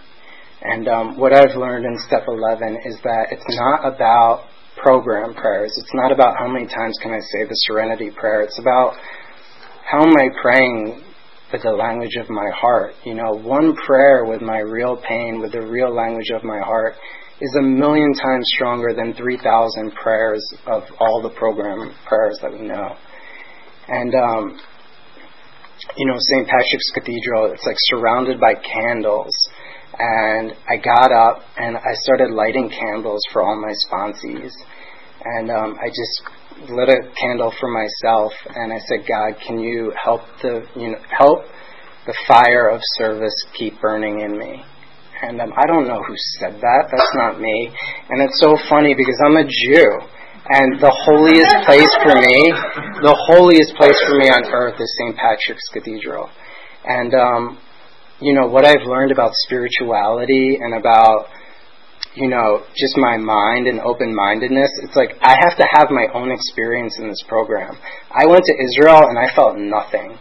[0.62, 4.50] And um, what I've learned in step 11 is that it's not about
[4.82, 5.72] program prayers.
[5.76, 8.42] It's not about how many times can I say the serenity prayer.
[8.42, 8.94] It's about
[9.90, 11.02] how am I praying
[11.52, 12.94] with the language of my heart?
[13.04, 16.94] You know, one prayer with my real pain, with the real language of my heart,
[17.40, 22.66] is a million times stronger than 3,000 prayers of all the program prayers that we
[22.66, 22.96] know.
[23.88, 24.60] And, um,
[25.96, 26.46] you know, St.
[26.46, 29.34] Patrick's Cathedral, it's like surrounded by candles.
[30.00, 34.52] And I got up and I started lighting candles for all my sponsees.
[35.22, 39.92] And um, I just lit a candle for myself and I said, God, can you
[40.02, 41.44] help the, you know, help
[42.06, 44.64] the fire of service keep burning in me?
[45.20, 46.88] And um, I don't know who said that.
[46.88, 47.68] That's not me.
[48.08, 50.00] And it's so funny because I'm a Jew.
[50.48, 52.38] And the holiest place for me,
[53.04, 55.14] the holiest place for me on earth is St.
[55.14, 56.30] Patrick's Cathedral.
[56.88, 57.58] And, um,
[58.20, 61.26] you know, what I've learned about spirituality and about,
[62.14, 66.06] you know, just my mind and open mindedness, it's like I have to have my
[66.12, 67.76] own experience in this program.
[68.12, 70.18] I went to Israel and I felt nothing.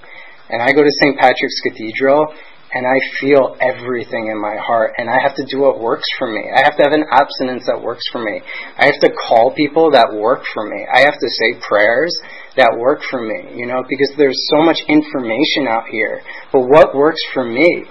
[0.50, 1.20] And I go to St.
[1.20, 2.34] Patrick's Cathedral
[2.72, 6.30] and I feel everything in my heart, and I have to do what works for
[6.30, 6.46] me.
[6.54, 8.42] I have to have an abstinence that works for me.
[8.78, 10.86] I have to call people that work for me.
[10.86, 12.14] I have to say prayers
[12.60, 16.22] that work for me, you know, because there's so much information out here.
[16.52, 17.88] But what works for me?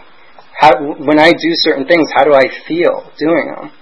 [0.61, 3.73] How, when I do certain things, how do I feel doing them?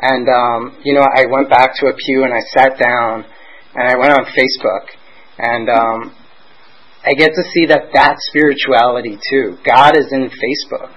[0.00, 3.24] And, um, you know, I went back to a pew and I sat down
[3.74, 4.92] and I went on Facebook
[5.38, 6.16] and, um,
[7.06, 9.54] I get to see that that's spirituality too.
[9.62, 10.90] God is in Facebook.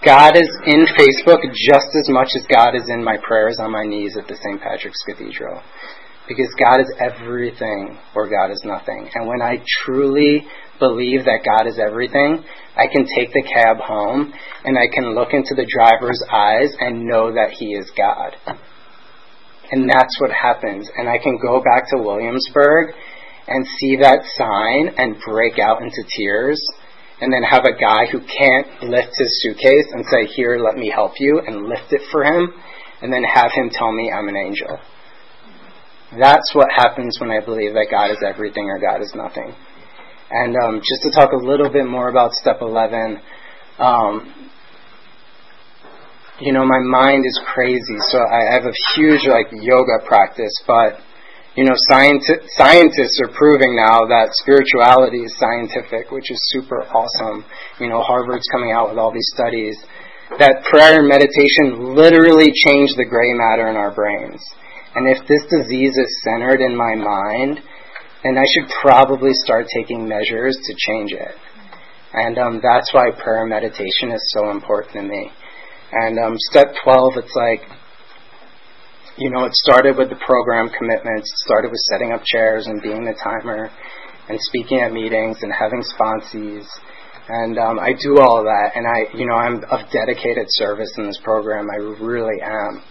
[0.00, 3.84] God is in Facebook just as much as God is in my prayers on my
[3.84, 4.56] knees at the St.
[4.56, 5.60] Patrick's Cathedral.
[6.26, 9.10] Because God is everything or God is nothing.
[9.14, 10.46] And when I truly
[10.78, 12.42] believe that God is everything,
[12.76, 14.32] I can take the cab home
[14.64, 18.36] and I can look into the driver's eyes and know that he is God.
[19.70, 20.88] And that's what happens.
[20.96, 22.94] And I can go back to Williamsburg
[23.46, 26.60] and see that sign and break out into tears
[27.20, 30.90] and then have a guy who can't lift his suitcase and say, Here, let me
[30.94, 32.52] help you, and lift it for him,
[33.02, 34.78] and then have him tell me I'm an angel.
[36.18, 39.54] That's what happens when I believe that God is everything or God is nothing.
[40.30, 43.20] And um, just to talk a little bit more about step 11,
[43.78, 44.50] um,
[46.40, 50.98] you know, my mind is crazy, so I have a huge like yoga practice, but
[51.54, 57.44] you know, scienti- scientists are proving now that spirituality is scientific, which is super awesome.
[57.78, 59.78] You know, Harvard's coming out with all these studies
[60.38, 64.42] that prayer and meditation literally change the gray matter in our brains.
[64.94, 67.60] And if this disease is centered in my mind,
[68.22, 71.34] then I should probably start taking measures to change it.
[72.14, 75.30] And um, that's why prayer meditation is so important to me.
[75.92, 77.68] And um, step 12, it's like
[79.16, 82.82] you know, it started with the program commitments, it started with setting up chairs and
[82.82, 83.70] being the timer
[84.28, 86.66] and speaking at meetings and having sponsees.
[87.28, 90.92] And um, I do all of that, and I, you know, I'm of dedicated service
[90.98, 91.70] in this program.
[91.70, 92.82] I really am.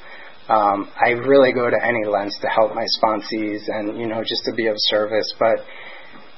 [0.50, 4.44] Um, I really go to any lengths to help my sponsees and, you know, just
[4.46, 5.34] to be of service.
[5.40, 5.64] But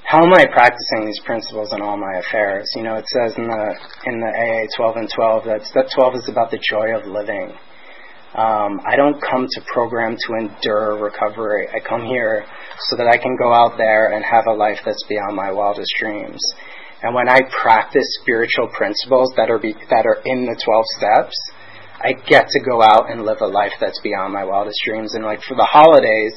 [0.06, 2.70] how am I practicing these principles in all my affairs?
[2.76, 3.66] You know, it says in the
[4.06, 7.58] in the AA 12 and 12 that step 12 is about the joy of living.
[8.38, 11.68] Um, I don't come to program to endure recovery.
[11.74, 12.46] I come here
[12.92, 15.90] so that I can go out there and have a life that's beyond my wildest
[15.98, 16.44] dreams.
[17.02, 21.36] And when I practice spiritual principles that are be, that are in the 12 steps,
[22.04, 25.16] I get to go out and live a life that's beyond my wildest dreams.
[25.16, 26.34] And like for the holidays,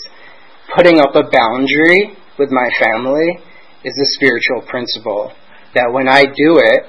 [0.74, 3.38] putting up a boundary with my family
[3.84, 5.32] is a spiritual principle
[5.74, 6.84] that when I do it,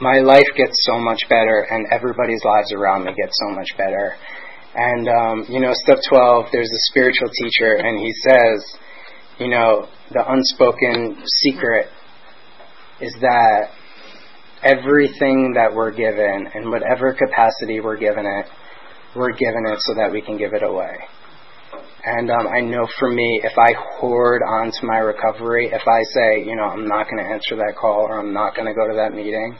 [0.00, 4.16] my life gets so much better and everybody's lives around me get so much better.
[4.74, 8.78] And, um, you know, step 12, there's a spiritual teacher and he says,
[9.38, 11.86] you know, the unspoken secret
[13.00, 13.70] is that
[14.62, 18.46] everything that we're given, in whatever capacity we're given it,
[19.16, 20.96] we're given it so that we can give it away.
[22.04, 26.44] And um, I know for me, if I hoard onto my recovery, if I say,
[26.44, 28.88] you know, I'm not going to answer that call or I'm not going to go
[28.88, 29.56] to that meeting,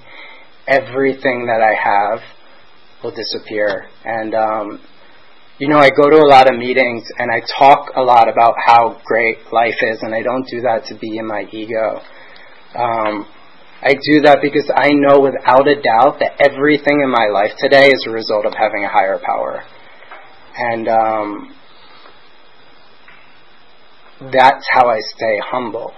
[0.66, 2.20] everything that I have
[3.02, 3.88] will disappear.
[4.04, 4.80] And, um,
[5.58, 8.54] you know, I go to a lot of meetings and I talk a lot about
[8.64, 12.00] how great life is, and I don't do that to be in my ego.
[12.74, 13.26] Um,
[13.82, 17.88] I do that because I know without a doubt that everything in my life today
[17.88, 19.64] is a result of having a higher power.
[20.56, 21.56] And um,
[24.28, 25.94] that's how I stay humble.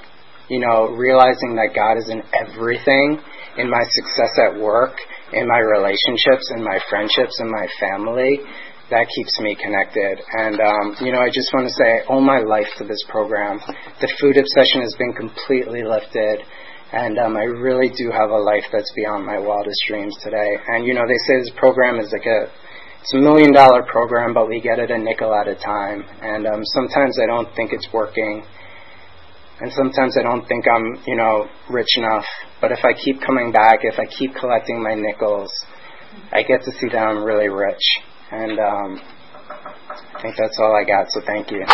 [0.48, 3.18] You know, realizing that God is in everything
[3.58, 4.94] in my success at work,
[5.32, 8.38] in my relationships, in my friendships, in my family,
[8.90, 10.22] that keeps me connected.
[10.38, 13.02] And, um, you know, I just want to say I owe my life to this
[13.08, 13.58] program.
[14.00, 16.44] The food obsession has been completely lifted.
[16.92, 20.56] And um, I really do have a life that's beyond my wildest dreams today.
[20.68, 22.52] And you know, they say this program is like a
[23.00, 26.04] it's a million dollar program, but we get it a nickel at a time.
[26.20, 28.44] And um, sometimes I don't think it's working,
[29.60, 32.26] and sometimes I don't think I'm you know rich enough.
[32.60, 35.50] But if I keep coming back, if I keep collecting my nickels,
[36.30, 37.82] I get to see that I'm really rich.
[38.30, 39.00] And um,
[39.48, 41.10] I think that's all I got.
[41.10, 41.64] So thank you.